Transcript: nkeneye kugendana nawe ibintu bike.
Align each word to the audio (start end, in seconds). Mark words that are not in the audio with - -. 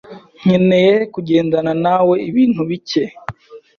nkeneye 0.41 0.93
kugendana 1.13 1.71
nawe 1.83 2.15
ibintu 2.29 2.61
bike. 2.69 3.03